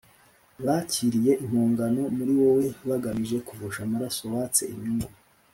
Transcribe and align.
Bakiriye 0.65 1.31
impongano 1.43 2.01
muri 2.15 2.31
wowe 2.41 2.65
bagamije 2.89 3.37
kuvusha 3.47 3.79
amaraso 3.87 4.21
Watse 4.33 4.63
inyungu 4.73 5.09